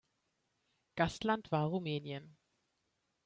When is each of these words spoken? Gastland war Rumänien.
Gastland 0.95 1.51
war 1.51 1.67
Rumänien. 1.69 2.35